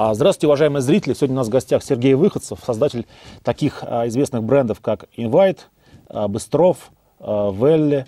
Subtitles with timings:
[0.00, 1.12] А, здравствуйте, уважаемые зрители.
[1.12, 3.04] Сегодня у нас в гостях Сергей Выходцев, создатель
[3.42, 5.58] таких а, известных брендов, как Invite,
[6.06, 8.06] а, Быстров, Велли.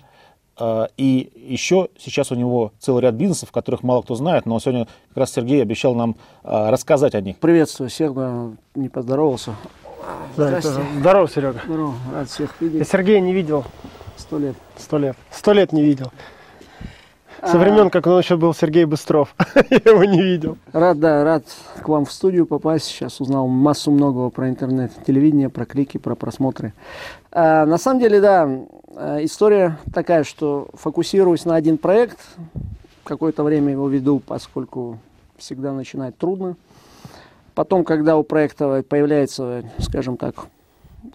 [0.95, 5.17] И еще сейчас у него целый ряд бизнесов, которых мало кто знает, но сегодня как
[5.17, 7.39] раз Сергей обещал нам рассказать о них.
[7.39, 8.13] Приветствую всех,
[8.75, 9.55] не поздоровался.
[10.37, 11.61] Да, Здорово, Серега.
[11.65, 12.79] Здорово, рад всех видеть.
[12.79, 13.65] Я Сергея не видел.
[14.15, 14.55] Сто лет.
[14.77, 15.17] Сто лет.
[15.31, 16.11] Сто лет не видел.
[17.45, 19.35] Со времен, как он еще был Сергей Быстров.
[19.69, 20.57] Я его не видел.
[20.73, 21.43] Рад, да, рад
[21.81, 22.85] к вам в студию попасть.
[22.85, 26.73] Сейчас узнал массу многого про интернет, телевидение, про клики, про просмотры.
[27.31, 28.49] А, на самом деле, да,
[28.95, 32.19] а, история такая, что фокусируюсь на один проект.
[33.03, 34.99] Какое-то время его веду, поскольку
[35.37, 36.55] всегда начинать трудно.
[37.55, 40.35] Потом, когда у проекта появляется, скажем так,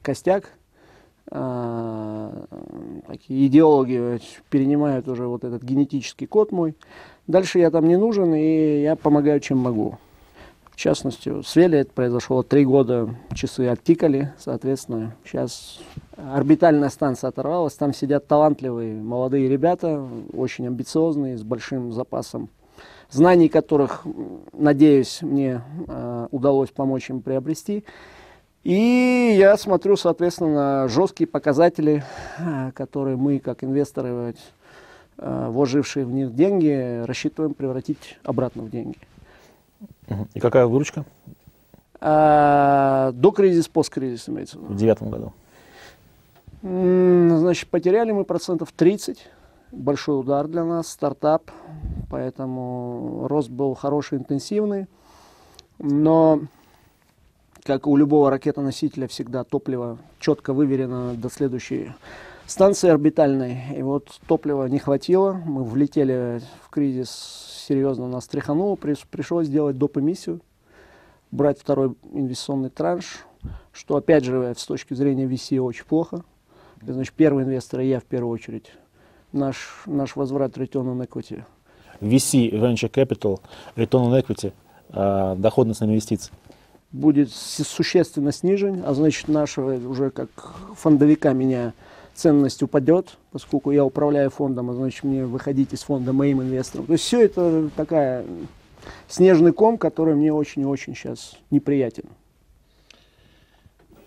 [0.02, 0.55] костяк, а,
[3.06, 6.74] такие идеологи перенимают уже вот этот генетический код мой.
[7.26, 9.98] Дальше я там не нужен, и я помогаю, чем могу.
[10.70, 15.80] В частности, с Вели это произошло три года, часы оттикали, соответственно, сейчас
[16.16, 22.50] орбитальная станция оторвалась, там сидят талантливые молодые ребята, очень амбициозные, с большим запасом
[23.10, 24.04] знаний, которых,
[24.52, 27.84] надеюсь, мне э, удалось помочь им приобрести.
[28.66, 32.02] И я смотрю, соответственно, на жесткие показатели,
[32.36, 34.34] э, которые мы, как инвесторы,
[35.18, 38.98] э, вложившие в них деньги, рассчитываем превратить обратно в деньги.
[40.34, 41.04] И какая выручка?
[42.00, 44.74] А, до кризиса, посткризис имеется в виду.
[44.74, 45.32] В девятом году.
[46.62, 49.28] Значит, потеряли мы процентов 30.
[49.70, 51.52] Большой удар для нас, стартап.
[52.10, 54.88] Поэтому рост был хороший, интенсивный.
[55.78, 56.40] Но
[57.66, 61.90] как у любого ракетоносителя, всегда топливо четко выверено до следующей
[62.46, 63.76] станции орбитальной.
[63.76, 69.98] И вот топлива не хватило, мы влетели в кризис, серьезно нас тряхануло, пришлось сделать доп.
[69.98, 70.40] эмиссию,
[71.32, 73.26] брать второй инвестиционный транш,
[73.72, 76.24] что опять же с точки зрения VC очень плохо.
[76.80, 78.70] Значит, первый инвестор и я в первую очередь.
[79.32, 81.42] Наш, наш возврат return on equity.
[82.00, 83.40] VC, Venture Capital,
[83.74, 84.52] return on equity,
[84.90, 86.32] э, доходность на инвестиции
[86.92, 90.28] будет существенно снижен, а значит нашего уже как
[90.76, 91.72] фондовика меня
[92.14, 96.86] ценность упадет, поскольку я управляю фондом, а значит мне выходить из фонда моим инвесторам.
[96.86, 98.24] То есть все это такая
[99.08, 102.04] снежный ком, который мне очень и очень сейчас неприятен.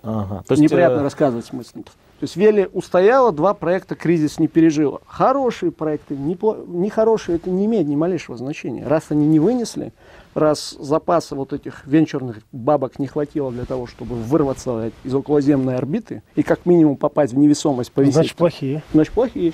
[0.01, 1.03] Ага, то есть, Неприятно э...
[1.03, 1.83] рассказывать смысл.
[1.83, 4.99] То есть Вели устояла, два проекта кризис не пережила.
[5.05, 8.85] Хорошие проекты, нехорошие, это не имеет ни малейшего значения.
[8.85, 9.93] Раз они не вынесли,
[10.33, 16.21] раз запаса вот этих венчурных бабок не хватило для того, чтобы вырваться из околоземной орбиты
[16.35, 18.15] и как минимум попасть в невесомость, повисеть.
[18.15, 18.83] Значит, плохие.
[18.93, 19.53] Значит, плохие.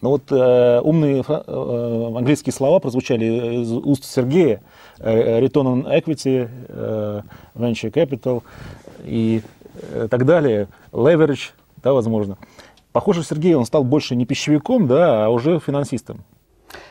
[0.00, 4.60] Ну вот э, умные э, английские слова прозвучали из уст Сергея.
[4.98, 7.22] Э, return on equity, э,
[7.54, 8.42] venture capital
[9.06, 9.40] и
[9.92, 10.68] э, так далее.
[10.92, 12.36] Leverage, да, возможно.
[12.92, 16.22] Похоже, Сергей, он стал больше не пищевиком, да, а уже финансистом.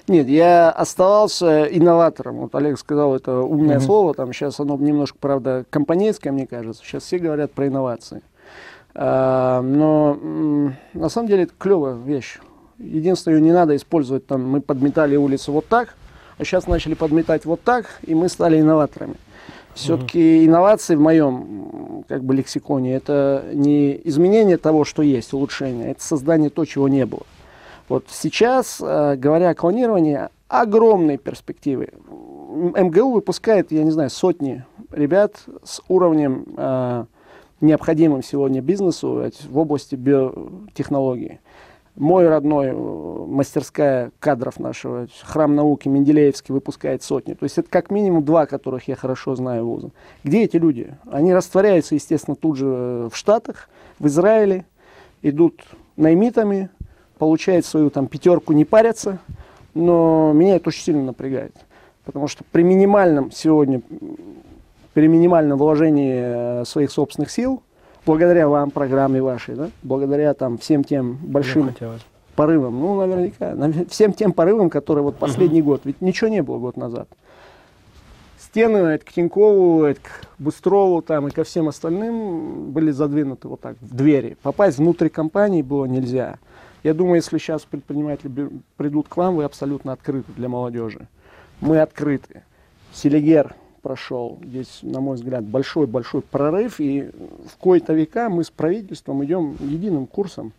[0.07, 2.37] Нет, я оставался инноватором.
[2.37, 3.81] Вот Олег сказал, это умное mm-hmm.
[3.81, 6.83] слово, там сейчас оно немножко, правда, компанейское, мне кажется.
[6.83, 8.21] Сейчас все говорят про инновации.
[8.95, 10.17] А, но
[10.93, 12.39] на самом деле это клевая вещь.
[12.79, 15.95] Единственное, ее не надо использовать, там, мы подметали улицу вот так,
[16.37, 19.15] а сейчас начали подметать вот так, и мы стали инноваторами.
[19.73, 20.45] Все-таки mm-hmm.
[20.45, 26.49] инновации в моем как бы лексиконе это не изменение того, что есть, улучшение, это создание
[26.49, 27.23] того, чего не было.
[27.93, 31.89] Вот сейчас, э, говоря о клонировании, огромные перспективы.
[32.09, 37.05] МГУ выпускает, я не знаю, сотни ребят с уровнем, э,
[37.61, 41.39] необходимым сегодня бизнесу в области биотехнологии.
[41.95, 47.35] Мой родной, э, мастерская кадров нашего, храм науки Менделеевский выпускает сотни.
[47.35, 49.91] То есть это как минимум два, которых я хорошо знаю вуза.
[50.23, 50.95] Где эти люди?
[51.11, 54.65] Они растворяются, естественно, тут же в Штатах, в Израиле,
[55.21, 55.61] идут
[55.95, 56.71] наймитами,
[57.23, 59.17] получает свою там пятерку, не парятся,
[59.73, 61.55] но меня это очень сильно напрягает.
[62.03, 63.81] Потому что при минимальном сегодня,
[64.93, 67.63] при минимальном вложении э, своих собственных сил,
[68.05, 71.73] благодаря вам, программе вашей, да, благодаря там всем тем большим
[72.35, 73.55] порывам, ну, наверняка,
[73.89, 75.63] всем тем порывам, которые вот последний uh-huh.
[75.63, 77.07] год, ведь ничего не было год назад.
[78.37, 83.61] Стены это к Тинькову, это к Быстрову там и ко всем остальным были задвинуты вот
[83.61, 84.35] так в двери.
[84.43, 86.37] Попасть внутрь компании было нельзя.
[86.83, 91.07] Я думаю, если сейчас предприниматели придут к вам, вы абсолютно открыты для молодежи.
[91.61, 92.43] Мы открыты.
[92.93, 94.39] Селигер прошел.
[94.43, 96.79] Здесь, на мой взгляд, большой-большой прорыв.
[96.79, 97.09] И
[97.47, 100.51] в кои-то века мы с правительством идем единым курсом.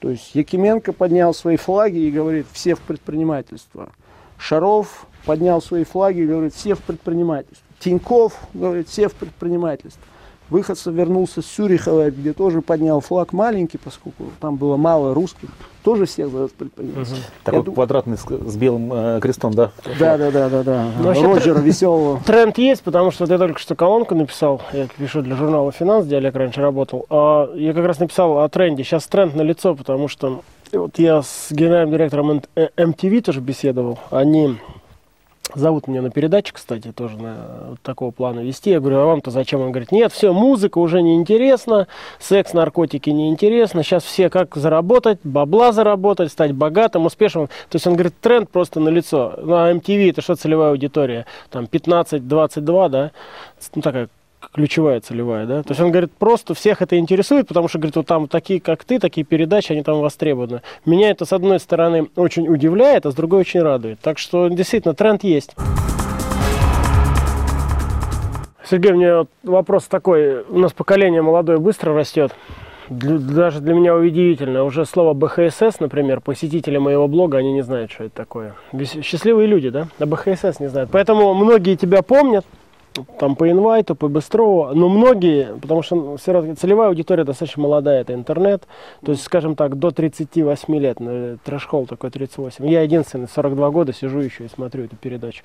[0.00, 3.92] То есть Якименко поднял свои флаги и говорит, все в предпринимательство.
[4.38, 7.66] Шаров поднял свои флаги, говорит, все в предпринимательство.
[7.78, 10.02] Тиньков, говорит, все в предпринимательство.
[10.48, 15.48] Выходцев вернулся с Сюрихова, где тоже поднял флаг маленький, поскольку там было мало русских.
[15.82, 17.18] Тоже всех зовет предпринимательство.
[17.44, 19.70] Такой Я дум- квадратный с, с белым э, крестом, да?
[19.98, 20.88] Да, да, да, да, да.
[20.98, 22.20] Ну, вообще Роджера веселого.
[22.26, 24.60] Тренд есть, потому что ты только что колонку написал.
[24.72, 27.06] Я пишу для журнала «Финанс», где Олег раньше работал.
[27.10, 28.82] А я как раз написал о тренде.
[28.84, 30.42] Сейчас тренд на лицо, потому что
[30.72, 33.98] вот я с генеральным директором Н- э, MTV тоже беседовал.
[34.10, 34.58] Они
[35.54, 37.36] зовут меня на передаче, кстати, тоже на
[37.70, 38.70] вот такого плана вести.
[38.70, 39.60] Я говорю, а вам-то зачем?
[39.60, 41.86] Он говорит, нет, все, музыка уже не интересна,
[42.18, 43.82] секс, наркотики не интересно.
[43.82, 47.46] Сейчас все как заработать, бабла заработать, стать богатым, успешным.
[47.46, 49.34] То есть он говорит, тренд просто на лицо.
[49.42, 51.26] На MTV это что целевая аудитория?
[51.50, 53.10] Там 15-22, да?
[53.74, 54.08] Ну, такая
[54.56, 55.62] ключевая целевая, да?
[55.62, 58.84] То есть он говорит, просто всех это интересует, потому что, говорит, вот там такие, как
[58.84, 60.62] ты, такие передачи, они там востребованы.
[60.86, 64.00] Меня это, с одной стороны, очень удивляет, а с другой очень радует.
[64.00, 65.54] Так что, действительно, тренд есть.
[68.64, 70.42] Сергей, у меня вот вопрос такой.
[70.44, 72.32] У нас поколение молодое быстро растет.
[72.88, 74.64] Даже для меня удивительно.
[74.64, 78.54] Уже слово БХСС, например, посетители моего блога, они не знают, что это такое.
[79.02, 79.88] Счастливые люди, да?
[79.98, 80.88] А БХСС не знают.
[80.90, 82.46] Поэтому многие тебя помнят,
[83.18, 87.62] там по инвайту, по Быстрову, но многие, потому что ну, все равно целевая аудитория достаточно
[87.62, 88.66] молодая, это интернет,
[89.04, 92.66] то есть, скажем так, до 38 лет, ну, трэш-холл такой 38.
[92.68, 95.42] Я единственный, 42 года сижу еще и смотрю эту передачу.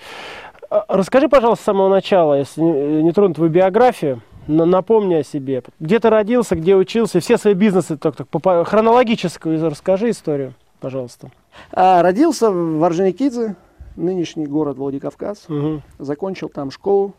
[0.70, 5.24] А, Расскажи, пожалуйста, с самого начала, если не, не тронут твою биографию, на- напомни о
[5.24, 5.64] себе.
[5.80, 11.30] Где ты родился, где учился, все свои бизнесы, так, так, хронологическую расскажи историю, пожалуйста.
[11.72, 13.56] А, родился в Орджоникидзе,
[13.96, 15.46] нынешний город Владикавказ.
[15.48, 15.82] Мгм.
[16.00, 17.14] Закончил там школу.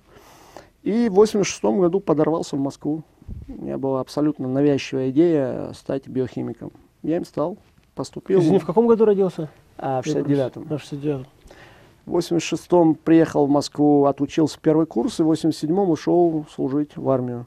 [0.83, 3.03] И в 86 году подорвался в Москву.
[3.49, 6.73] У меня была абсолютно навязчивая идея стать биохимиком.
[7.03, 7.57] Я им стал.
[7.95, 9.49] Поступил Извини, в каком году родился?
[9.79, 10.67] а, в 69-м.
[10.69, 11.27] На 69
[12.07, 17.47] В 86-м приехал в Москву, отучился первый курс, и в 87-м ушел служить в армию.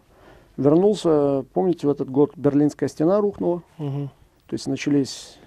[0.58, 4.10] Вернулся, помните, в этот год Берлинская стена рухнула, Мгм.
[4.48, 5.38] то есть начались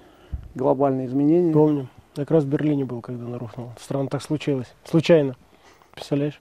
[0.55, 1.52] глобальные изменения.
[1.52, 1.88] Помню.
[2.17, 3.70] Я как раз в Берлине был, когда она рухнула.
[3.81, 4.67] Странно так случилось.
[4.84, 5.37] Случайно.
[5.93, 6.41] Представляешь?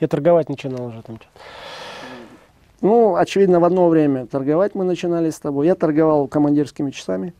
[0.00, 1.18] Я торговать начинал уже там.
[2.80, 5.66] Ну, очевидно, в одно время торговать мы начинали с тобой.
[5.66, 7.32] Я торговал командирскими часами,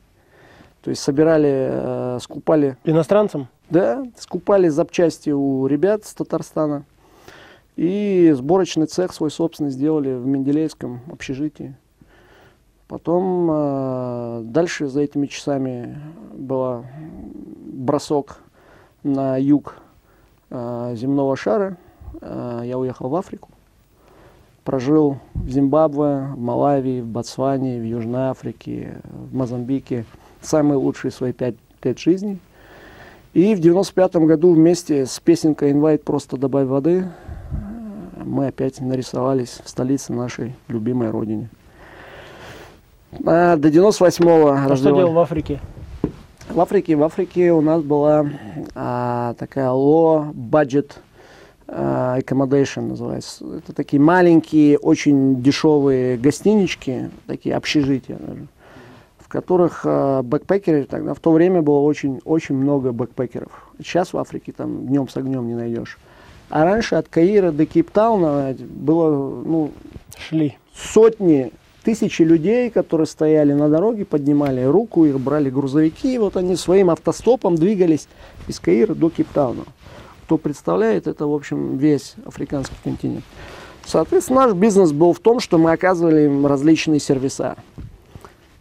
[0.82, 3.48] то есть собирали, э, скупали Иностранцам?
[3.70, 6.84] Да, скупали запчасти у ребят с Татарстана.
[7.76, 11.74] И сборочный цех свой собственный сделали в Менделеевском общежитии.
[12.86, 15.98] Потом э, дальше за этими часами
[16.32, 16.84] был
[17.66, 18.38] бросок
[19.02, 19.76] на юг
[20.50, 21.76] э, земного шара.
[22.20, 23.48] Э, я уехал в Африку.
[24.64, 30.04] Прожил в Зимбабве, в Малавии, в Ботсване, в Южной Африке, в Мозамбике.
[30.40, 32.38] Самые лучшие свои пять лет жизни.
[33.34, 36.04] И в 95 году вместе с песенкой «Инвайт.
[36.04, 37.08] Просто добавь воды»
[38.24, 41.48] мы опять нарисовались в столице нашей любимой родине.
[43.24, 45.60] А, до 98-го А что делал в Африке?
[46.48, 48.26] в Африке, в Африке у нас была
[48.74, 51.00] а, такая low budget а,
[51.66, 53.44] accommodation называется.
[53.58, 58.46] Это такие маленькие, очень дешевые гостинички, такие общежития даже,
[59.18, 63.72] в которых а, бэкпекеры, тогда в то время было очень, очень много бэкпекеров.
[63.78, 65.98] Сейчас в Африке там днем с огнем не найдешь.
[66.50, 69.72] А раньше от Каира до Кейптауна было ну,
[70.28, 70.56] Шли.
[70.74, 71.50] сотни,
[71.82, 76.90] тысячи людей, которые стояли на дороге, поднимали руку, их брали грузовики, и вот они своим
[76.90, 78.08] автостопом двигались
[78.46, 79.64] из Каира до Кейптауна.
[80.24, 83.24] Кто представляет, это, в общем, весь африканский континент.
[83.84, 87.56] Соответственно, наш бизнес был в том, что мы оказывали им различные сервиса.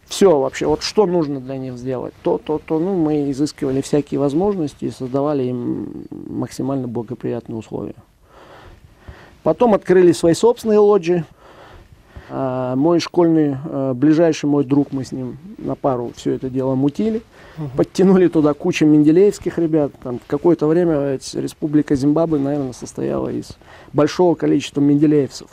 [0.04, 4.20] Все вообще, вот что нужно для них сделать, то, то, то, ну, мы изыскивали всякие
[4.20, 7.94] возможности и создавали им максимально благоприятные условия.
[9.42, 11.24] Потом открыли свои собственные лоджии.
[12.30, 16.74] А, мой школьный, э, ближайший мой друг, мы с ним на пару все это дело
[16.74, 17.22] мутили.
[17.76, 19.92] Подтянули туда кучу менделеевских ребят.
[20.02, 23.56] Там в какое-то время ведь республика Зимбабве, наверное, состояла из
[23.92, 25.48] большого количества менделеевцев.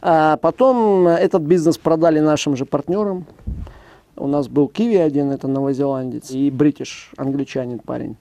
[0.00, 3.24] А потом этот бизнес продали нашим же партнерам.
[4.16, 8.16] У нас был Киви один, это новозеландец, и Бритиш, англичанин парень.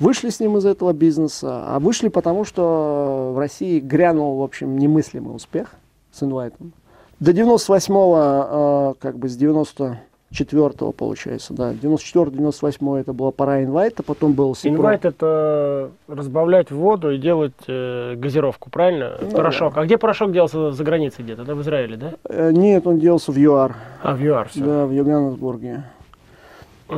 [0.00, 4.78] Вышли с ним из этого бизнеса, а вышли потому, что в России грянул, в общем,
[4.78, 5.74] немыслимый успех
[6.18, 6.72] с инвайтом.
[7.20, 14.34] До 98-го, э, как бы с 94-го, получается, да, 94-98 это была пора инвайта, потом
[14.34, 14.76] был Сипро.
[14.76, 19.16] Инвайт это разбавлять воду и делать э, газировку, правильно?
[19.20, 19.76] Ну порошок.
[19.76, 21.44] А где порошок делался за границей где-то?
[21.44, 22.12] Да, в Израиле, да?
[22.28, 24.64] Э, Нет, он делался в ЮАР, А, в ЮАР все.
[24.64, 25.84] да, в Йоганнесбурге.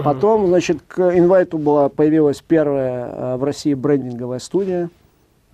[0.04, 4.88] Потом, значит, к инвайту была, появилась первая э, в России брендинговая студия.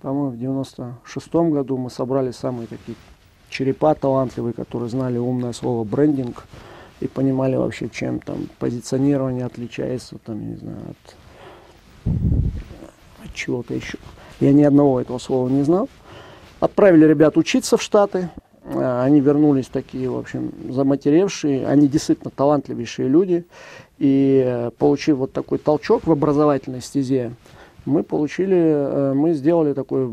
[0.01, 2.95] По-моему, в 96 году мы собрали самые такие
[3.57, 6.45] черепа талантливые, которые знали умное слово брендинг
[6.99, 10.77] и понимали вообще, чем там позиционирование отличается, там, не знаю,
[12.05, 12.13] от,
[13.25, 13.97] от чего-то еще.
[14.39, 15.89] Я ни одного этого слова не знал.
[16.59, 18.29] Отправили ребят учиться в Штаты.
[18.65, 21.65] А, Они вернулись такие, в общем, заматеревшие.
[21.65, 23.43] Они действительно талантливейшие люди.
[23.97, 27.31] И э, получив вот такой толчок в образовательной стезе,
[27.85, 30.11] мы получили, э, мы сделали такой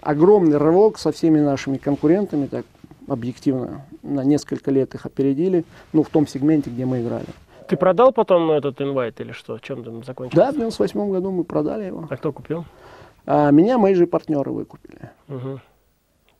[0.00, 2.64] огромный рывок со всеми нашими конкурентами, так
[3.08, 7.26] объективно, на несколько лет их опередили, ну, в том сегменте, где мы играли.
[7.68, 9.58] Ты продал потом этот инвайт или что?
[9.58, 10.36] Чем там закончилось?
[10.46, 12.06] Да, в 98 году мы продали его.
[12.08, 12.64] А кто купил?
[13.26, 15.10] А меня мои же партнеры выкупили.
[15.26, 15.60] Мгм.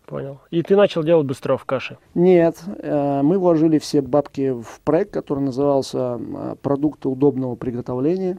[0.06, 0.38] Понял.
[0.52, 1.98] И ты начал делать быстро в каше.
[2.14, 8.38] Нет, э, мы вложили все бабки в проект, который назывался э, «Продукты удобного приготовления».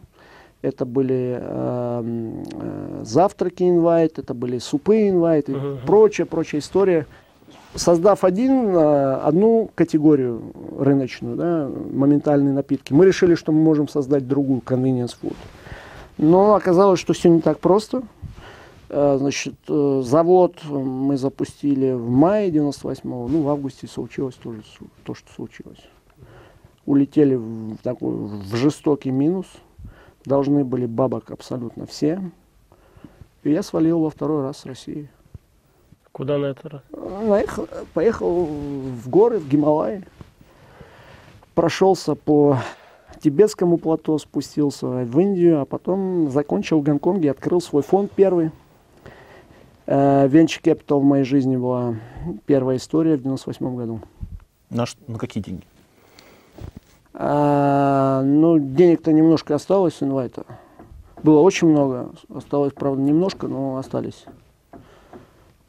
[0.62, 2.04] Это были э,
[2.54, 5.80] э, завтраки инвайт, это были супы инвайт и Мгм.
[5.86, 7.06] прочая, прочая история.
[7.78, 10.42] Создав один, э, одну категорию
[10.80, 15.36] рыночную, да, моментальные напитки, мы решили, что мы можем создать другую, convenience food.
[16.18, 18.02] Но оказалось, что все не так просто.
[18.90, 24.64] Э, Значит, э, завод мы запустили в мае 98-го, ну, в августе случилось тоже
[25.04, 25.84] то, что случилось.
[26.88, 29.46] Улетели в такой в жестокий минус.
[30.26, 32.22] Должны были бабок абсолютно все.
[33.44, 35.10] И я свалил во второй раз с России.
[36.18, 36.68] Куда на это?
[36.68, 36.82] раз?
[37.28, 40.04] Наехал- поехал в горы, в Гималаи.
[41.54, 42.58] Прошелся по
[43.22, 48.50] тибетскому плато, спустился в Индию, а потом закончил в Гонконге, открыл свой фонд первый.
[49.86, 51.94] Э, Venture Capital в моей жизни была
[52.48, 54.00] первая история в 98 году.
[54.72, 55.66] На, на какие деньги?
[57.14, 60.46] А, ну, денег-то немножко осталось с инвайта.
[61.22, 64.26] Было очень много, осталось, правда, немножко, но остались.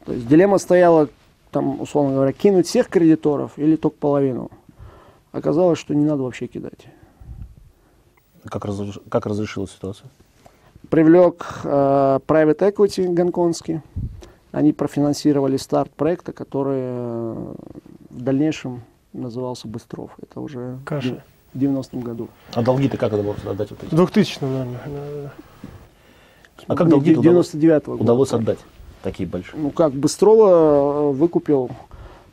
[0.09, 1.07] То есть дилемма стояла,
[1.51, 4.49] там, условно говоря, кинуть всех кредиторов или только половину.
[5.31, 6.87] Оказалось, что не надо вообще кидать.
[8.45, 10.09] Как, разреш- как разрешилась ситуация?
[10.89, 13.81] Привлек э, private equity гонконгский.
[14.51, 17.53] Они профинансировали старт проекта, который э,
[18.09, 18.81] в дальнейшем
[19.13, 20.09] назывался Быстров.
[20.23, 21.23] Это уже в Каша.
[21.53, 22.29] в 90-м году.
[22.55, 23.69] А долги-то как это можно отдать?
[23.69, 23.93] Вот эти?
[23.93, 25.31] 2000, наверное.
[26.65, 28.01] А как долги 99 года.
[28.01, 28.57] Удалось отдать
[29.03, 29.59] такие большие?
[29.61, 31.69] Ну как, Быстрова э, выкупил,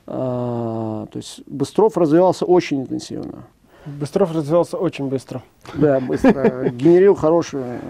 [0.07, 3.45] э, то есть Быстров развивался очень интенсивно.
[3.87, 5.43] Быстров развивался очень быстро.
[5.75, 6.69] Да, быстро.
[6.71, 7.81] Генерил хороший э,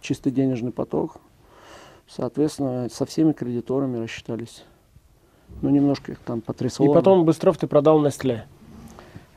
[0.00, 1.16] чистый денежный поток.
[2.08, 4.64] Соответственно, со всеми кредиторами рассчитались.
[5.62, 6.90] Ну, немножко их там потрясло.
[6.90, 8.40] И потом Быстров ты продал Nestle.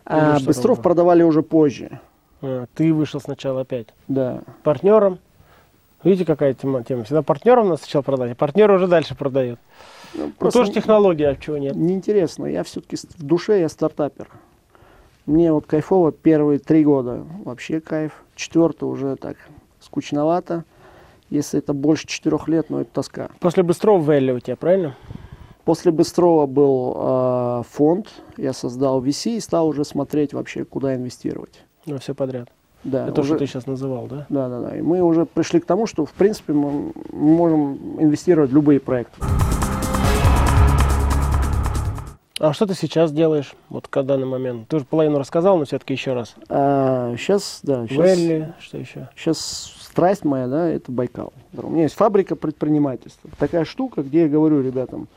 [0.06, 0.84] А, Быстров было?
[0.84, 2.00] продавали уже позже.
[2.42, 3.88] А, Ты вышел сначала опять.
[4.08, 4.42] Да.
[4.64, 5.20] Партнером.
[6.04, 6.84] Видите, какая тема?
[6.84, 7.04] тема?
[7.04, 9.60] Всегда партнером нас сначала продать, а партнер уже дальше продает.
[10.14, 11.76] Ну, Ну, просто тоже технология, а чего нет?
[11.76, 12.46] неинтересно.
[12.46, 14.30] Я все-таки в душе я стартапер.
[15.26, 18.24] Мне вот кайфово первые три года вообще кайф.
[18.36, 19.38] Четвертый уже так
[19.80, 20.66] скучновато.
[21.30, 23.30] Если это больше четырех лет, ну это тоска.
[23.40, 24.96] После Быстрова Вэлли у тебя, правильно?
[25.66, 31.64] После Быстрова был э, фонд, я создал VC и стал уже смотреть вообще, куда инвестировать.
[31.86, 32.50] Ну, все подряд.
[32.84, 34.26] Да, Это то, уже- что ты сейчас называл, да?
[34.30, 34.78] да, да, да.
[34.78, 39.22] И мы уже пришли к тому, что в принципе мы можем инвестировать в любые проекты.
[42.40, 44.68] А что ты сейчас делаешь, вот к данный момент?
[44.68, 46.36] Ты уже половину рассказал, но все-таки еще раз.
[46.50, 49.08] сейчас, да, сейчас, Вэлли, что еще?
[49.16, 49.38] сейчас
[49.80, 51.32] страсть моя, да, это Байкал.
[51.56, 53.30] У меня есть фабрика предпринимательства.
[53.40, 55.08] Такая штука, где я говорю ребятам,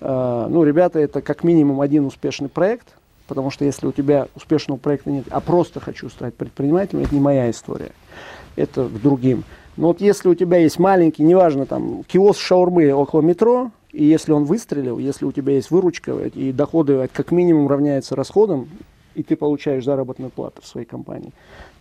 [0.00, 2.88] э, ну, ребята, это как минимум один успешный проект,
[3.26, 7.20] потому что если у тебя успешного проекта нет, а просто хочу стать предпринимателем, это не
[7.20, 7.92] моя история,
[8.56, 9.44] это к другим.
[9.76, 14.32] Но вот если у тебя есть маленький, неважно, там, киоск шаурмы около метро, и если
[14.32, 18.68] он выстрелил, если у тебя есть выручка, и доходы как минимум равняются расходам,
[19.14, 21.32] и ты получаешь заработную плату в своей компании,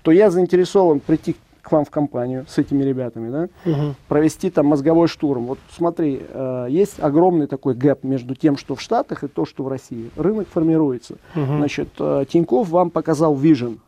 [0.01, 3.95] то я заинтересован прийти к вам в компанию с этими ребятами, да, Мгм.
[4.09, 5.45] провести там мозговой штурм.
[5.45, 9.63] Вот смотри, э, есть огромный такой гэп между тем, что в Штатах и то, что
[9.63, 10.11] в России.
[10.17, 11.15] Рынок формируется.
[11.33, 11.57] Мгм.
[11.57, 13.79] Значит, э, Тиньков вам показал вижен.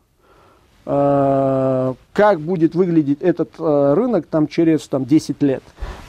[0.86, 5.62] Э, Как будет выглядеть этот э, рынок там через там, 10 лет.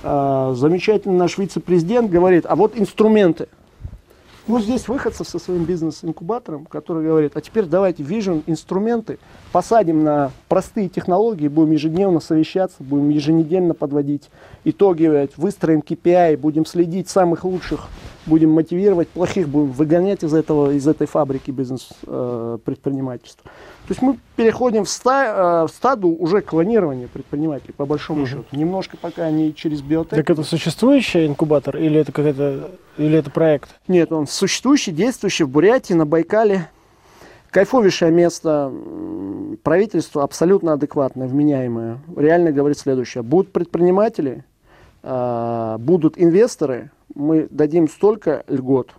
[0.03, 3.49] Э, Замечательный наш вице-президент говорит, а вот инструменты.
[4.47, 9.19] Вот здесь выходцев со своим бизнес-инкубатором, который говорит, а теперь давайте вижен инструменты,
[9.51, 14.29] посадим на простые технологии, будем ежедневно совещаться, будем еженедельно подводить
[14.63, 17.89] итоги, выстроим KPI, будем следить самых лучших
[18.27, 23.49] будем мотивировать, плохих будем выгонять из, этого, из этой фабрики бизнес-предпринимательства.
[23.87, 28.27] То есть мы переходим в, ста, в стаду уже клонирования предпринимателей, по большому Мгм.
[28.27, 28.43] счету.
[28.51, 30.09] Немножко пока они через биотек.
[30.11, 33.69] Так это существующий инкубатор или это какая-то или это проект?
[33.87, 36.67] Нет, он существующий, действующий в Бурятии, на Байкале.
[37.49, 38.73] Кайфовейшее место.
[39.63, 41.99] Правительство абсолютно адекватное, вменяемое.
[42.17, 43.23] Реально говорит следующее.
[43.23, 44.43] Будут предприниматели,
[45.01, 48.91] а, будут инвесторы, мы дадим столько льгот,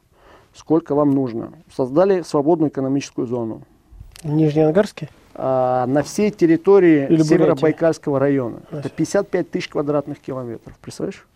[0.54, 1.52] сколько вам нужно.
[1.71, 3.62] Создали свободную экономическую зону.
[4.22, 5.08] В Нижнеангарске?
[5.38, 8.58] а, на всей территории Или Северобайкальского района.
[8.70, 10.75] А, Это 55 тысяч квадратных километров.
[10.82, 11.26] Представляешь?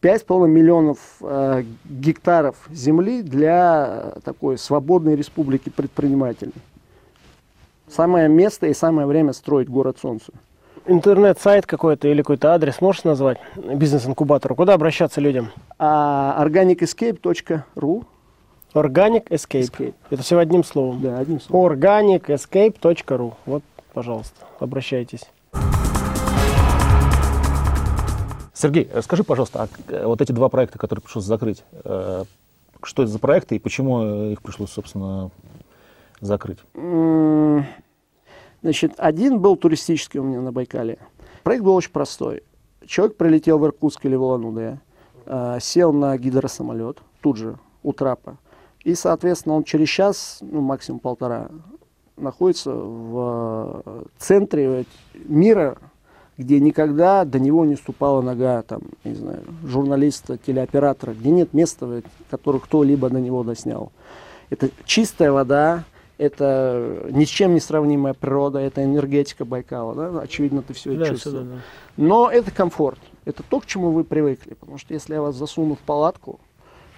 [0.00, 6.52] 5,5 миллионов э, гектаров земли для э, такой свободной республики предпринимателей.
[7.88, 10.32] Самое место и самое время строить город Солнца.
[10.84, 14.54] Интернет-сайт какой-то или какой-то адрес можешь назвать бизнес-инкубатору?
[14.54, 15.50] Куда обращаться людям?
[15.78, 18.04] А organicescape.ru
[18.76, 19.62] Organic Escape.
[19.62, 19.94] Escape.
[20.10, 21.00] Это всего одним словом.
[21.00, 21.72] Да, одним словом.
[21.72, 23.34] organicescape.ru.
[23.46, 23.62] Вот,
[23.94, 25.22] пожалуйста, обращайтесь.
[28.52, 32.24] Сергей, э, скажи, пожалуйста, а э, вот эти два проекта, которые пришлось закрыть, э,
[32.82, 35.30] что это за проекты и почему их пришлось, собственно,
[36.20, 36.58] закрыть?
[38.62, 40.98] Значит, один был туристический у меня на Байкале.
[41.42, 42.42] Проект был очень простой.
[42.86, 44.78] Человек прилетел в Иркутск или в Улан-Удэ,
[45.60, 48.38] сел на гидросамолет, тут же, у трапа.
[48.86, 51.48] И, соответственно, он через час, ну, максимум полтора,
[52.16, 55.76] находится в э, центре мира,
[56.38, 62.02] где никогда до него не ступала нога, там, не знаю, журналиста, телеоператора, где нет места,
[62.30, 63.90] которое кто-либо до него доснял.
[64.50, 65.82] Это чистая вода,
[66.16, 70.20] это ни с чем не сравнимая природа, это энергетика Байкала, да?
[70.20, 71.38] очевидно, ты все это Да, чувствуешь.
[71.38, 71.60] сюда, да.
[71.96, 75.74] Но это комфорт, это то, к чему вы привыкли, потому что если я вас засуну
[75.74, 76.38] в палатку,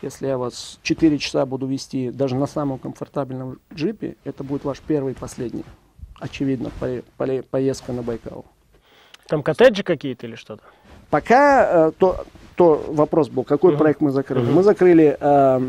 [0.02, 4.80] если я вас 4 часа буду вести даже на самом комфортабельном джипе, это будет ваш
[4.80, 5.64] первый и последний,
[6.20, 8.44] очевидно, по- по- поездка на Байкал.
[9.26, 10.62] Там коттеджи какие-то или что-то?
[11.10, 13.78] Пока э, то, то вопрос был, какой Мгм.
[13.78, 14.44] проект мы закрыли.
[14.44, 14.54] Мгм.
[14.54, 15.60] Мы закрыли э,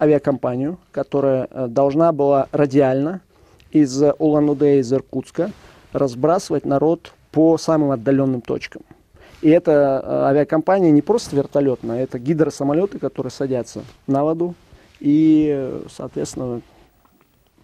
[0.00, 3.20] авиакомпанию, которая э, должна была радиально
[3.70, 5.50] из Улан-Удэ, из Иркутска
[5.92, 8.82] разбрасывать народ по самым отдаленным точкам.
[9.42, 9.72] И эта
[10.04, 14.54] э, авиакомпания не просто вертолетная, это гидросамолеты, которые садятся на воду
[15.00, 16.60] и, э, соответственно,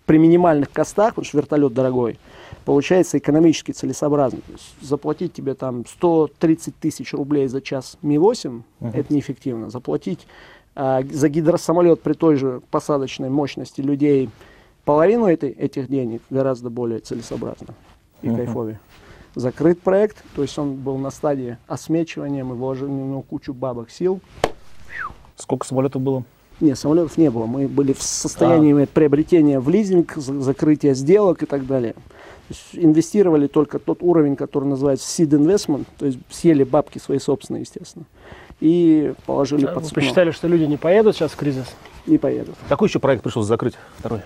[0.04, 2.18] при минимальных костах, потому что вертолет дорогой,
[2.64, 4.40] получается экономически целесообразно.
[4.40, 8.90] То есть заплатить тебе там 130 тысяч рублей за час Ми-8, Мгм.
[8.92, 9.70] это неэффективно.
[9.70, 10.26] Заплатить
[10.74, 14.30] а, за гидросамолет при той же посадочной мощности людей
[14.84, 17.74] половину этой, этих денег гораздо более целесообразно
[18.22, 18.36] и Мгм.
[18.36, 18.80] кайфовее.
[19.34, 23.90] Закрыт проект, то есть он был на стадии осмечивания, мы вложили в него кучу бабок,
[23.90, 24.20] сил.
[25.36, 26.24] Сколько самолетов было?
[26.60, 27.46] Нет, самолетов не было.
[27.46, 31.92] Мы были в состоянии приобретения в лизинг, за- закрытия сделок и так далее.
[31.92, 37.18] То есть инвестировали только тот уровень, который называется seed investment, то есть съели бабки свои
[37.20, 38.06] собственные, естественно,
[38.58, 40.02] и положили А под Вы спину.
[40.06, 41.66] посчитали, что люди не поедут сейчас в кризис?
[42.06, 42.56] Не поедут.
[42.68, 43.74] Какой еще проект пришлось закрыть?
[43.98, 44.22] Второй.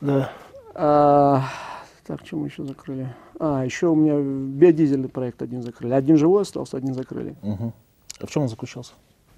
[0.00, 0.30] Да.
[0.74, 1.42] А,
[2.06, 3.12] так, что мы еще закрыли?
[3.38, 5.92] А, еще у меня биодизельный проект один закрыли.
[5.92, 7.36] Один живой остался, один закрыли.
[7.42, 7.72] Мгм.
[8.20, 8.92] А в чем он заключался?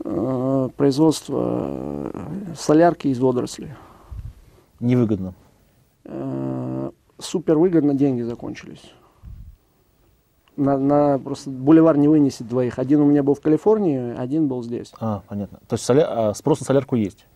[0.04, 3.70] А, производство э, солярки из водорослей.
[4.80, 5.34] Невыгодно.
[6.04, 8.92] Э, супер выгодно, деньги закончились.
[10.56, 12.78] На, на просто боливар не вынесет двоих.
[12.78, 14.92] Один у меня был в Калифорнии, один был здесь.
[15.00, 15.60] А, понятно.
[15.68, 17.26] То есть соля- а, спрос на солярку есть?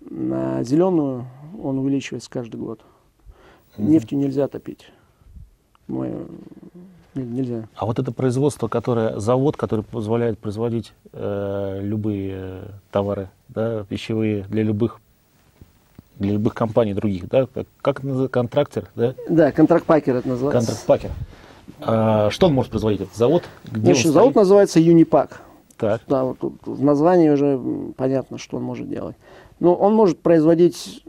[0.00, 1.24] На зеленую
[1.62, 2.84] он увеличивается каждый год.
[3.76, 3.90] Мгм.
[3.90, 4.90] Нефтью нельзя топить.
[5.88, 6.26] Мы,
[7.14, 7.68] не- нельзя.
[7.76, 14.44] А вот это производство, которое, завод, который позволяет производить э, любые э, товары, да, пищевые
[14.44, 15.00] для любых,
[16.18, 17.46] для любых компаний других, да,
[17.82, 20.66] как, это называется, контрактер, да, Да, контракт-пакер это называется.
[20.66, 21.10] контракт-пакер.
[21.80, 23.42] А, что он может производить, этот завод?
[23.64, 24.36] Где Значит, завод стоит?
[24.36, 25.42] называется Юнипак.
[25.76, 26.00] Так.
[26.08, 27.60] Да, вот тут в названии уже
[27.96, 29.16] понятно, что он может делать.
[29.60, 31.04] Ну, он может производить,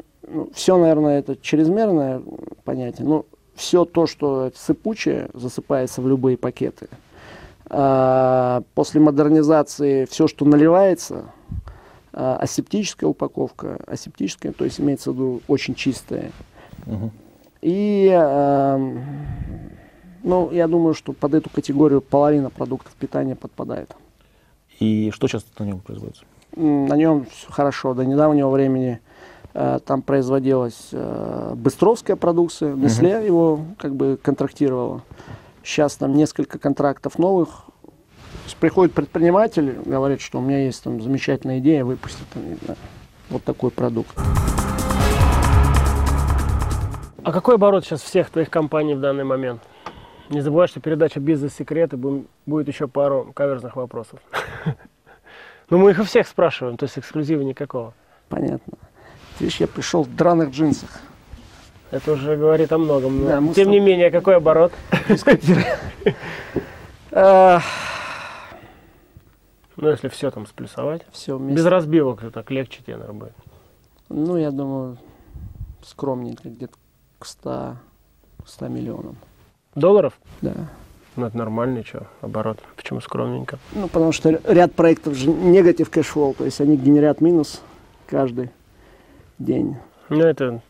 [0.54, 2.22] все, наверное, это чрезмерное
[2.64, 6.90] понятие, но все то, что сыпучее, засыпается в любые пакеты.
[7.70, 11.26] А, после модернизации все, что наливается,
[12.14, 16.32] а, асептическая упаковка, асептическая, то есть имеется в виду очень чистая.
[16.86, 17.12] Мгм.
[17.62, 19.04] И, эм,
[20.24, 23.96] ну, я думаю, что под эту категорию половина продуктов питания подпадает.
[24.80, 26.24] И что сейчас на нем производится?
[26.56, 27.94] На нем все хорошо.
[27.94, 29.00] До недавнего времени
[29.54, 32.74] там производилась э, быстровская продукция.
[32.74, 35.02] Nestle его как бы контрактировала.
[35.64, 37.68] Сейчас там несколько контрактов новых
[38.60, 42.78] приходит предприниматель, говорит, что у меня есть там замечательная идея выпустить там, знаю,
[43.30, 44.18] вот такой продукт.
[47.24, 49.62] А какой оборот сейчас всех твоих компаний в данный момент?
[50.30, 54.20] Не забывай, что передача «Бизнес-секреты» бу- будет еще пару каверзных вопросов.
[55.70, 57.94] Но мы их у всех спрашиваем, то есть эксклюзива никакого.
[58.30, 58.78] Понятно.
[59.40, 60.90] Видишь, я пришел в драных джинсах.
[61.92, 63.24] Это уже говорит о многом.
[63.24, 64.74] но Да, Тем с- не менее, какой оборот?
[65.16, 65.40] Все
[69.80, 71.04] Ну, если все там сплюсовать.
[71.14, 71.70] Без вместе.
[71.70, 73.34] разбивок, то так легче тебе, наверное, будет.
[74.10, 74.98] Ну, я думаю,
[75.84, 76.74] скромненько, где-то
[77.20, 77.76] к 100,
[78.46, 79.18] 100 миллионам.
[79.76, 80.14] Долларов?
[80.42, 80.54] Да.
[81.16, 82.58] Ну, это нормальный, что, оборот.
[82.76, 83.60] Почему скромненько?
[83.74, 87.62] Ну, потому что ряд проектов же negative cash flow, то есть они генерят минус
[88.08, 88.50] каждый
[89.40, 89.78] день.
[90.10, 90.62] Ну, это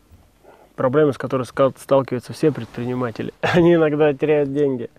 [0.76, 3.32] проблема, с которой сталкиваются все предприниматели.
[3.40, 4.90] Они иногда теряют деньги,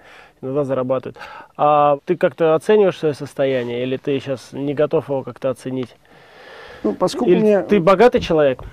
[0.41, 1.17] иногда зарабатывают.
[1.57, 5.95] А ты как-то оцениваешь свое состояние, или ты сейчас не готов его как-то оценить?
[6.83, 7.61] Ну, поскольку Или мне...
[7.63, 8.63] ты богатый человек?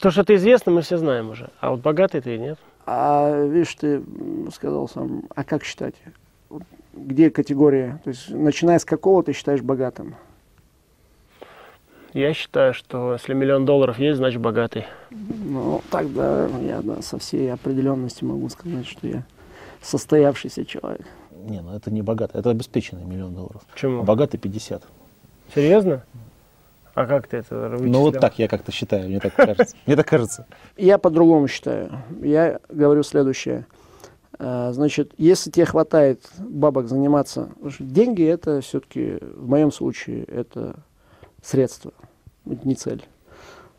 [0.00, 1.50] То, что ты известный, мы все знаем уже.
[1.60, 2.58] А вот богатый ты нет.
[2.86, 4.02] А видишь, ты
[4.52, 5.94] сказал сам, а как считать?
[6.94, 8.00] Где категория?
[8.04, 10.16] То есть, начиная с какого ты считаешь богатым?
[12.14, 14.84] Я считаю, что если миллион долларов есть, значит богатый.
[15.10, 19.24] Ну, тогда я да, со всей определенностью могу сказать, что я
[19.80, 21.06] состоявшийся человек.
[21.30, 23.62] Не, ну это не богатый, это обеспеченный миллион долларов.
[23.66, 24.02] А Почему?
[24.02, 24.82] богатый 50.
[25.54, 26.02] Серьезно?
[26.94, 27.90] А как ты это вычислял?
[27.90, 29.74] Ну вот так я как-то считаю, мне так кажется.
[29.86, 30.46] Мне так кажется.
[30.76, 31.90] Я по-другому считаю.
[32.20, 33.66] Я говорю следующее.
[34.38, 37.48] А, Значит, если тебе хватает бабок заниматься,
[37.78, 40.76] деньги это все-таки, в моем случае, это
[41.42, 41.92] средство,
[42.44, 43.04] не цель.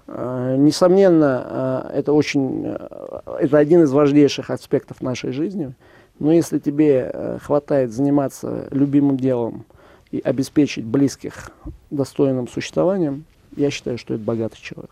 [0.08, 5.74] А, Несомненно, а, это очень, а, это один из важнейших аспектов нашей жизни.
[6.20, 9.66] Но если тебе э, хватает заниматься любимым делом
[10.12, 11.50] и обеспечить близких
[11.90, 14.92] достойным существованием, я считаю, что это богатый человек.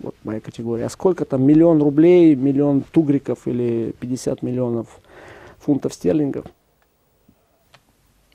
[0.00, 0.86] Вот моя категория.
[0.86, 4.98] А сколько там миллион рублей, миллион тугриков или 50 миллионов
[5.58, 6.46] фунтов стерлингов?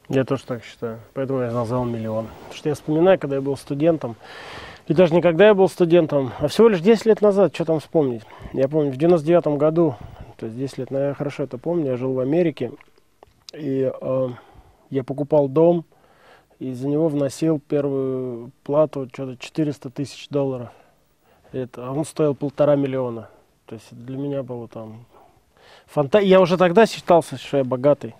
[0.09, 0.99] Я тоже так считаю.
[1.13, 2.27] Поэтому я назвал миллион.
[2.27, 4.15] Потому что я вспоминаю, когда я был студентом,
[4.87, 7.79] и даже не когда я был студентом, а всего лишь 10 лет назад, что там
[7.79, 8.21] вспомнить.
[8.53, 9.95] Я помню, в 99 году,
[10.37, 12.71] то есть 10 лет, но я хорошо это помню, я жил в Америке,
[13.53, 14.29] и э,
[14.91, 15.85] я покупал дом,
[16.59, 20.69] и за него вносил первую плату, что-то 400 тысяч долларов.
[21.51, 23.29] Это, а он стоил полтора миллиона.
[23.65, 25.05] То есть для меня было там...
[25.87, 26.19] Фанта...
[26.19, 28.13] Я уже тогда считался, что я богатый.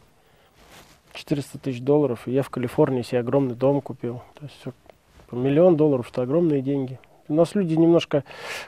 [1.15, 4.21] 400 тысяч долларов, и я в Калифорнии себе огромный дом купил.
[4.35, 4.77] То есть
[5.31, 6.99] миллион долларов, это огромные деньги.
[7.27, 8.23] У нас люди немножко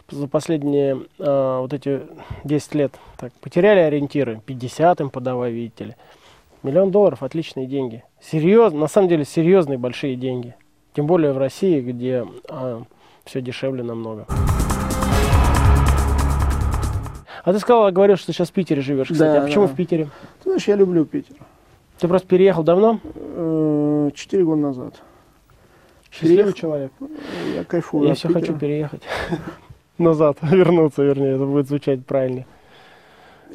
[0.10, 2.01] за последние а, вот эти
[2.43, 4.41] 10 лет так, потеряли ориентиры.
[4.45, 5.95] 50 им подавай, видите ли.
[6.63, 8.03] Миллион долларов– отличные деньги.
[8.19, 10.55] Серьезно, на самом деле серьезные большие деньги.
[10.93, 12.25] Тем более в России, где
[13.25, 14.25] все дешевле намного.
[17.43, 19.19] А ты сказал, говорил, что сейчас в Питере живешь, кстати.
[19.19, 19.73] Да, а почему да.
[19.73, 20.10] в Питере?
[20.43, 21.38] Ты знаешь, я люблю Питер.
[21.99, 22.99] Ты просто переехал давно?
[23.15, 25.01] Э, Четыре года назад.
[26.12, 26.57] Счастливый Переехал.
[26.57, 26.91] человек.
[27.55, 28.41] Я кайфую Я все Питера.
[28.41, 29.01] хочу переехать.
[29.97, 32.45] Назад, вернуться, вернее, это будет звучать правильнее.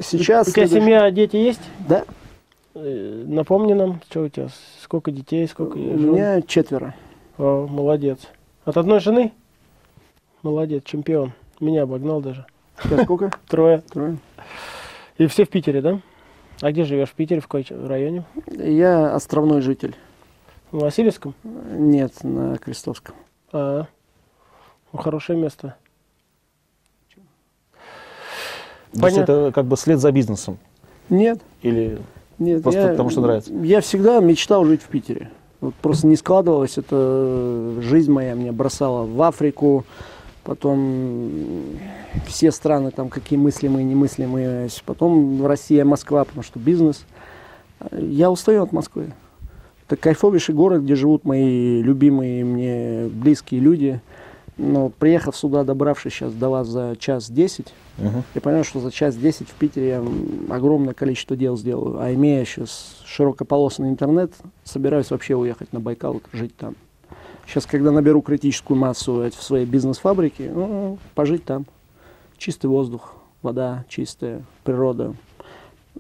[0.00, 0.48] Сейчас...
[0.48, 1.62] У тебя следующий- семья, дети есть?
[1.88, 2.04] Да,
[2.74, 4.48] Э, Напомни нам, что у тебя,
[4.82, 6.12] сколько детей, сколько у жен?
[6.14, 6.94] меня четверо.
[7.36, 8.18] О, молодец.
[8.64, 9.32] От одной жены?
[10.42, 11.32] Молодец, чемпион.
[11.60, 12.46] Меня обогнал даже.
[12.82, 13.30] Тебя сколько?
[13.48, 13.82] Трое.
[13.92, 14.16] Трое.
[15.18, 16.00] И все в Питере, да?
[16.62, 17.08] А где живешь?
[17.08, 18.24] В Питере, в какой районе?
[18.46, 19.96] Я островной житель.
[20.70, 21.34] В Васильевском?
[21.42, 23.16] Нет, на Крестовском.
[23.52, 23.86] А,
[24.92, 25.74] ну, хорошее место.
[28.92, 29.22] То есть Понятно.
[29.22, 30.58] это как бы след за бизнесом.
[31.08, 31.98] Нет, Или
[32.38, 32.62] нет.
[32.62, 33.52] Просто потому что нравится.
[33.52, 35.32] Я всегда мечтал жить в Питере.
[35.60, 39.84] Вот просто не складывалось, это жизнь моя меня бросала в Африку,
[40.44, 41.30] потом
[42.26, 47.04] все страны там какие мыслимые, немыслимые, потом Россия, Москва, потому что бизнес.
[47.92, 49.12] Я устаю от Москвы.
[49.86, 54.00] Это кайфовейший город, где живут мои любимые мне близкие люди.
[54.58, 58.22] Но приехав сюда, добравшись сейчас до вас за час десять, Мгм.
[58.34, 60.04] я понял, что за час 10 в Питере я
[60.54, 61.98] огромное количество дел сделаю.
[62.00, 64.32] А имея сейчас широкополосный интернет,
[64.64, 66.74] собираюсь вообще уехать на Байкал, жить там.
[67.46, 71.66] Сейчас, когда наберу критическую массу в своей бизнес-фабрике, ну, пожить там.
[72.38, 75.14] Чистый воздух, вода чистая, природа.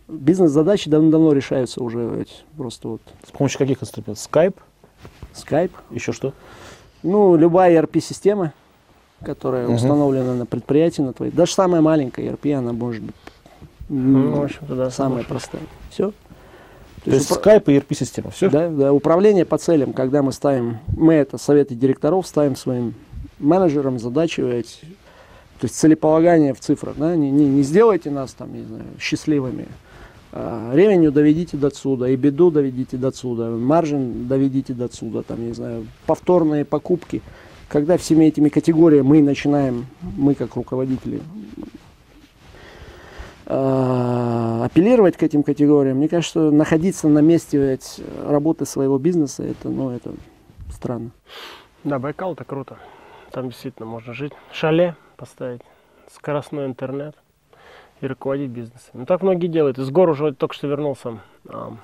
[0.08, 2.08] Бизнес-задачи давно-давно решаются уже.
[2.08, 4.18] ведь Просто вот С помощью каких инструментов?
[4.18, 4.56] Скайп?
[5.32, 5.72] скайп.
[5.90, 6.32] Еще что?
[7.02, 8.52] Ну, любая ERP-система,
[9.24, 9.74] которая Мгм.
[9.74, 11.32] установлена на предприятии, на твоей.
[11.32, 13.14] Даже самая маленькая ERP, она может быть
[13.88, 14.90] Ну, в общем-то, да.
[14.90, 15.48] самая соглашусь.
[15.50, 15.62] простая.
[15.90, 16.12] Все.
[17.04, 18.48] То, есть Skype и ERP-система, все?
[18.48, 22.94] Да, да, управление по целям, когда мы ставим, мы это советы директоров ставим своим
[23.40, 28.64] менеджерам задачи, то есть целеполагание в цифрах, да, не, не, не сделайте нас там, не
[28.64, 29.66] знаю, счастливыми,
[30.32, 35.44] а, ревеню доведите до отсюда, и беду доведите до отсюда, маржин доведите до отсюда, там,
[35.46, 37.20] не знаю, повторные покупки.
[37.68, 39.86] Когда всеми этими категориями мы начинаем,
[40.16, 41.20] мы как руководители,
[43.46, 47.78] апеллировать к этим категориям, мне кажется, находиться на месте
[48.26, 50.12] работы своего бизнеса, это, ну, это
[50.70, 51.10] странно.
[51.84, 52.78] Да, Байкал это круто.
[53.30, 54.32] Там действительно можно жить.
[54.52, 55.62] Шале поставить,
[56.12, 57.16] скоростной интернет
[58.00, 58.90] и руководить бизнесом.
[58.94, 59.78] Ну, так многие делают.
[59.78, 61.74] Из гор уже только что вернулся а,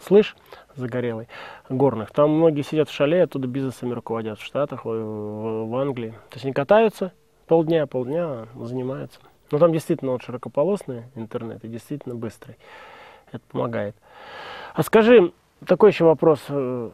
[0.00, 0.36] слышь,
[0.74, 1.28] загорелый,
[1.68, 2.10] горных.
[2.10, 6.10] Там многие сидят в шале, оттуда бизнесами руководят в Штатах, в, в Англии.
[6.30, 7.12] То есть они катаются
[7.46, 9.20] полдня, полдня занимаются.
[9.52, 12.56] Но там действительно вот широкополосный интернет и действительно быстрый.
[13.30, 13.94] Это помогает.
[14.74, 15.30] А скажи,
[15.66, 16.90] такой еще вопрос э,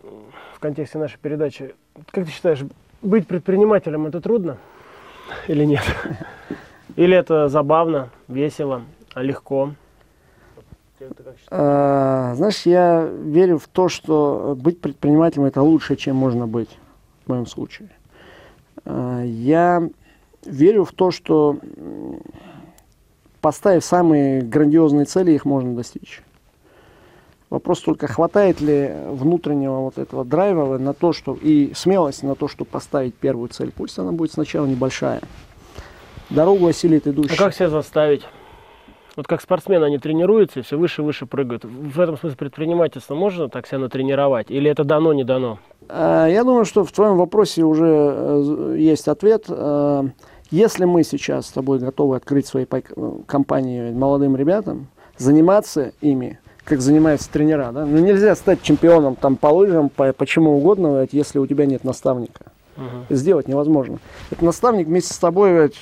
[0.55, 1.77] в контексте нашей передачи.
[2.11, 2.65] Как ты считаешь,
[3.01, 4.59] быть предпринимателем это трудно
[5.47, 5.83] или нет?
[6.97, 8.83] Или это забавно, весело,
[9.15, 9.71] а легко?
[11.51, 16.77] А, знаешь, я верю в то, что быть предпринимателем это лучше, чем можно быть
[17.25, 17.91] в моем случае.
[18.85, 19.89] А, я
[20.49, 21.59] верю в то, что
[23.41, 26.23] поставив самые грандиозные цели, их можно достичь.
[27.51, 32.47] Вопрос только, хватает ли внутреннего вот этого драйва на то, что и смелости на то,
[32.47, 33.73] чтобы поставить первую цель.
[33.75, 35.23] Пусть она будет сначала небольшая
[36.29, 37.35] дорогу осилит идущий.
[37.35, 38.23] А как себя заставить?
[39.17, 41.65] Вот как спортсмены, они тренируются и все выше и выше прыгают.
[41.65, 44.49] В этом смысле предпринимательство можно так себя натренировать?
[44.49, 45.59] Или это дано, не дано?
[45.89, 49.47] А, я думаю, что в твоем вопросе уже э, есть ответ.
[50.51, 52.65] Если мы сейчас с тобой готовы открыть свои
[53.27, 57.85] компании молодым ребятам, заниматься ими, как занимаются тренера, да?
[57.85, 61.85] ну нельзя стать чемпионом там по лыжам, по, по чему угодно, если у тебя нет
[61.85, 62.53] наставника.
[62.79, 63.15] Угу.
[63.15, 63.99] Сделать невозможно.
[64.31, 65.73] Это наставник вместе с тобой,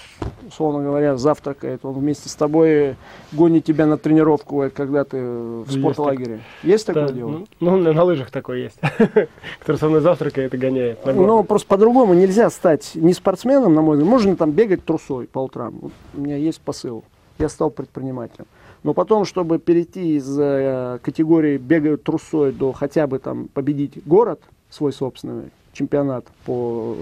[0.49, 2.97] условно говоря, завтракает, он вместе с тобой
[3.33, 6.41] гонит тебя на тренировку, когда ты в спортлагере.
[6.63, 7.13] Есть, такое да.
[7.13, 7.31] дело?
[7.61, 8.79] Ну, ну, на лыжах такое есть,
[9.59, 11.05] который со мной завтракает и гоняет.
[11.05, 14.11] Ну, просто по-другому нельзя стать не спортсменом, на мой взгляд.
[14.11, 15.75] Можно там бегать трусой по утрам.
[15.81, 17.05] Вот у меня есть посыл.
[17.39, 18.47] Я стал предпринимателем.
[18.83, 24.41] Но потом, чтобы перейти из э, категории бегают трусой до хотя бы там победить город
[24.71, 26.97] свой собственный, чемпионат по,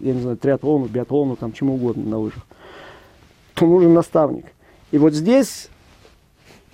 [0.00, 2.46] я не знаю, триатлону, биатлону, там чему угодно на лыжах,
[3.54, 4.46] то нужен наставник.
[4.92, 5.68] И вот здесь,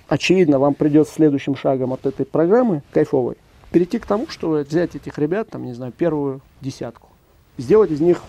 [0.07, 3.37] очевидно, вам придется следующим шагом от этой программы кайфовой
[3.71, 7.09] перейти к тому, что взять этих ребят, там, не знаю, первую десятку,
[7.57, 8.21] сделать из них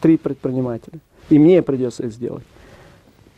[0.00, 0.98] три предпринимателя.
[1.28, 2.44] И мне придется это сделать.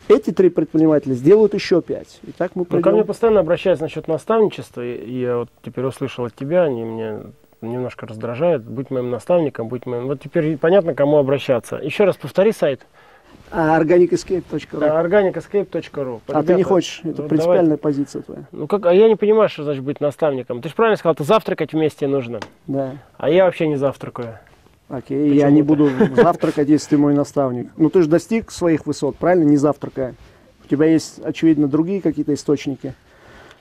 [0.09, 2.21] Эти три предпринимателя сделают еще пять.
[2.27, 2.79] И так мы придем...
[2.79, 6.85] Ну, ко мне постоянно обращаются насчет наставничества, и я вот теперь услышал от тебя, они
[6.85, 7.21] мне
[7.67, 8.63] немножко раздражает.
[8.63, 10.07] Будь моим наставником, будь моим...
[10.07, 11.77] Вот теперь понятно, кому обращаться.
[11.77, 12.87] Еще раз повтори сайт.
[13.51, 17.79] Organicescape.ru Organicescape.ru А Ребята, ты не хочешь, это ну, принципиальная давай.
[17.79, 18.45] позиция твоя.
[18.51, 20.63] Ну как, а я не понимаю, что значит быть наставником.
[20.63, 22.41] Ты же правильно сказал, ты завтракать вместе нужно.
[22.67, 22.97] Да.
[23.19, 24.39] А я вообще не завтракаю.
[24.89, 27.71] Окей, Почему я не буду завтракать, если ты мой наставник.
[27.77, 30.15] Ну ты же достиг своих высот, правильно, не завтракая.
[30.65, 32.95] У тебя есть, очевидно, другие какие-то источники.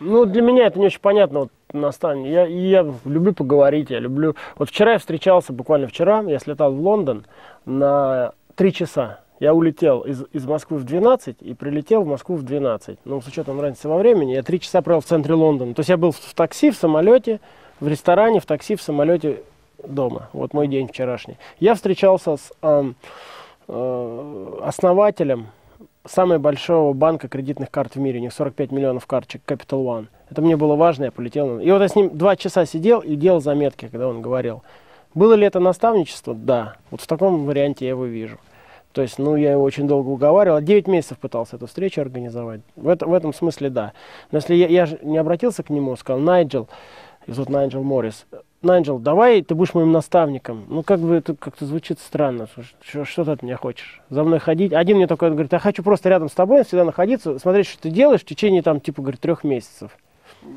[0.03, 2.27] Ну, для меня это не очень понятно, вот, наставник.
[2.27, 4.35] Я, я люблю поговорить, я люблю...
[4.57, 7.25] Вот вчера я встречался, буквально вчера, я слетал в Лондон
[7.65, 9.19] на три часа.
[9.39, 12.97] Я улетел из, из Москвы в 12 и прилетел в Москву в 12.
[13.05, 15.75] Ну, с учетом разницы во времени, я три часа провел в центре Лондона.
[15.75, 17.39] То есть я был в, в такси, в самолете,
[17.79, 19.43] в ресторане, в такси, в самолете
[19.83, 20.29] дома.
[20.33, 21.37] Вот мой день вчерашний.
[21.59, 22.91] Я встречался с э,
[23.67, 25.47] э, основателем
[26.05, 30.07] самого большого банка кредитных карт в мире, у них 45 миллионов карточек, Capital One.
[30.29, 31.59] Это мне было важно, я полетел.
[31.59, 34.63] И вот я с ним два часа сидел и делал заметки, когда он говорил.
[35.13, 36.33] Было ли это наставничество?
[36.33, 36.75] Да.
[36.89, 38.37] Вот в таком варианте я его вижу.
[38.93, 40.61] То есть, ну, я его очень долго уговаривал.
[40.61, 42.61] 9 месяцев пытался эту встречу организовать.
[42.75, 43.93] В, это, в этом смысле да.
[44.31, 46.67] Но если я, я не обратился к нему, сказал, Найджел,
[47.25, 48.25] и зовут Найджел Моррис,
[48.61, 50.65] Найджел, давай ты будешь моим наставником.
[50.69, 52.47] Ну, как бы это как-то звучит странно.
[52.87, 54.01] Что, что ты от меня хочешь?
[54.09, 54.71] За мной ходить?
[54.71, 57.89] Один мне только говорит, я хочу просто рядом с тобой всегда находиться, смотреть, что ты
[57.89, 59.91] делаешь в течение, там, типа, говорит, трех месяцев.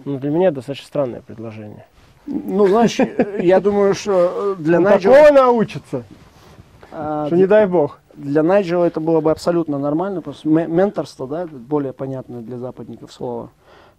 [0.05, 1.87] Ну, для меня достаточно странное предложение.
[2.27, 2.99] Ну, знаешь,
[3.41, 5.15] я думаю, что для Он Найджела...
[5.15, 6.05] такого научится,
[6.91, 8.01] а, что не дай бог.
[8.15, 13.51] Для Найджела это было бы абсолютно нормально, просто менторство, да, более понятное для западников слово.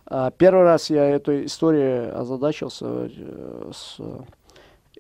[0.08, 3.98] А, первый раз я эту историю озадачился э, с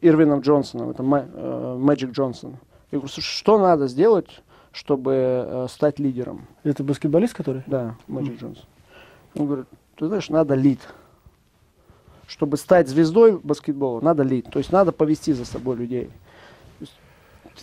[0.01, 2.57] Ирвином Джонсоном, это Мэджик Джонсон.
[2.91, 4.41] Я говорю, что надо сделать,
[4.71, 6.47] чтобы э, стать лидером?
[6.63, 7.63] Это баскетболист, который?
[7.67, 8.39] Да, Мэджик mm.
[8.39, 8.65] Джонсон.
[9.35, 9.65] Он говорит,
[9.95, 10.79] ты знаешь, надо лид.
[12.27, 14.45] чтобы стать звездой баскетбола, надо лить.
[14.51, 16.09] То есть надо повести за собой людей.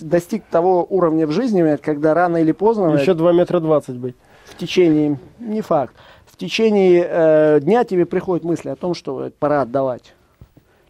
[0.01, 4.15] Достиг того уровня в жизни, когда рано или поздно Еще 2 метра 20 быть.
[4.47, 5.95] в течение, не факт,
[6.33, 10.15] в течение э, дня тебе приходят мысли о том, что пора отдавать.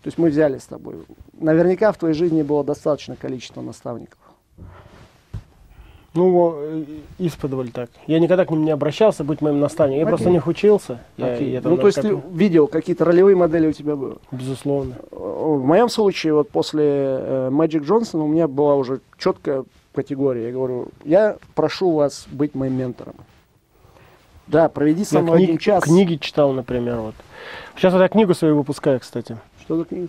[0.03, 0.95] То есть мы взяли с тобой.
[1.39, 4.19] Наверняка в твоей жизни было достаточное количество наставников.
[6.15, 6.85] Ну, э,
[7.19, 7.91] исподволь так.
[8.07, 10.01] Я никогда к ним не обращался быть моим наставником.
[10.01, 10.33] Я просто Окей.
[10.33, 11.01] не их учился.
[11.17, 14.17] Я- я ну, то есть как- ты видел, какие-то ролевые модели у тебя были.
[14.31, 14.95] Безусловно.
[15.11, 20.47] В моем случае, вот после э, Magic Johnson у меня была уже четкая категория.
[20.47, 23.15] Я говорю, я прошу вас быть моим ментором.
[24.47, 25.85] Да, проведи со мной книг- один час.
[25.85, 26.97] книги читал, например.
[26.97, 27.15] Вот.
[27.77, 29.37] Сейчас вот я книгу свою выпускаю, кстати.
[29.61, 30.09] Что за книга?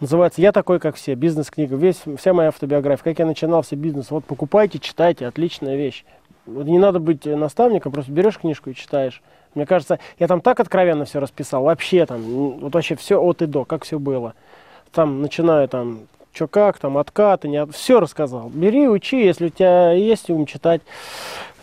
[0.00, 1.14] Называется «Я такой, как все».
[1.14, 1.76] Бизнес-книга.
[1.76, 3.04] Весь, вся моя автобиография.
[3.04, 4.10] Как я начинал все бизнес.
[4.10, 5.26] Вот покупайте, читайте.
[5.26, 6.04] Отличная вещь.
[6.46, 9.22] Вот не надо быть э, наставником, просто берешь книжку и читаешь.
[9.54, 11.62] Мне кажется, я там так откровенно все расписал.
[11.64, 14.34] Вообще там, вот вообще все от и до, как все было.
[14.92, 16.00] Там, начиная там,
[16.32, 17.74] что как, там, откаты, не от...
[17.74, 18.48] все рассказал.
[18.48, 20.80] Бери, учи, если у тебя есть ум читать.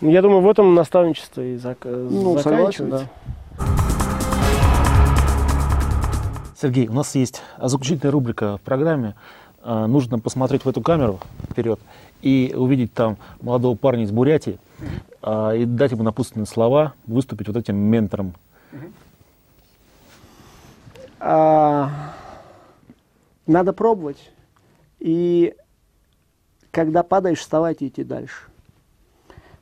[0.02, 1.80] Я думаю, в этом наставничество и зак...
[1.84, 3.10] Ну, заканчивается.
[3.58, 3.66] да.
[6.62, 9.16] Сергей, у нас есть заключительная рубрика в программе.
[9.62, 11.80] А, Нужно посмотреть в эту камеру вперед
[12.22, 14.60] и увидеть там молодого парня из Бурятии
[15.22, 18.34] а, и дать ему напутственные слова, выступить вот этим ментором.
[21.20, 21.90] А,
[23.48, 24.32] надо пробовать.
[25.00, 25.56] И
[26.72, 28.50] когда падаешь, вставать и идти дальше.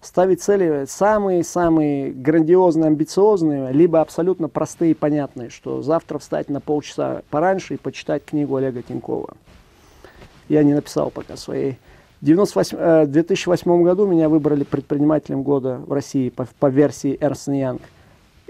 [0.02, 7.24] Ставить цели самые-самые грандиозные, амбициозные, либо абсолютно простые и понятные, что завтра встать на полчаса
[7.30, 9.36] пораньше и почитать книгу Олега Тинькова.
[10.50, 11.78] Я не написал пока своей.
[12.22, 17.48] В 98, э, 2008 году меня выбрали предпринимателем года в России по, по версии Эрнст
[17.50, 17.82] Янг.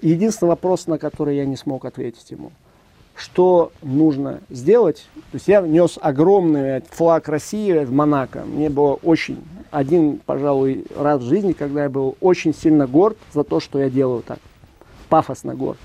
[0.01, 2.51] Единственный вопрос, на который я не смог ответить ему.
[3.17, 5.07] Что нужно сделать?
[5.15, 8.43] То есть я нес огромный флаг России в Монако.
[8.45, 13.43] Мне было очень, один, пожалуй, раз в жизни, когда я был очень сильно горд за
[13.43, 14.37] то, что я делаю так.
[15.09, 15.79] Пафосно горд.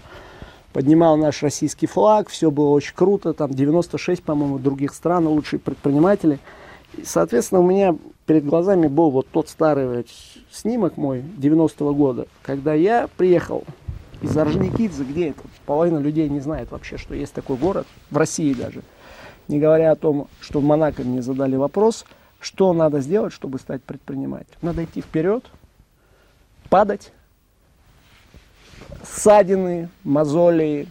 [0.74, 3.32] Поднимал наш российский флаг, все было очень круто.
[3.32, 6.38] Там 96, по-моему, других стран, лучшие предприниматели.
[6.98, 10.04] И, соответственно, у меня перед глазами был вот тот старый
[10.50, 13.64] снимок мой 90-го года, когда я приехал
[14.22, 15.42] из Орджоникидзе, где это?
[15.66, 18.82] Половина людей не знает вообще, что есть такой город, в России даже.
[19.48, 22.04] Не говоря о том, что в Монако мне задали вопрос,
[22.40, 24.56] что надо сделать, чтобы стать предпринимателем.
[24.62, 25.44] Надо идти вперед,
[26.68, 27.12] падать,
[29.04, 30.86] ссадины, мозоли,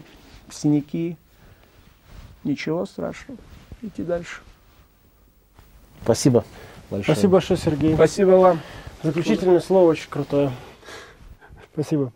[0.50, 1.18] синяки.
[2.44, 3.40] Ничего страшного.
[3.82, 4.42] Идти дальше.
[6.04, 6.44] Спасибо
[6.90, 7.16] большое.
[7.16, 7.94] Спасибо большое, Сергей.
[7.96, 8.60] Спасибо вам.
[9.04, 10.52] Заключительное слово очень крутое.
[11.74, 12.12] Спасибо.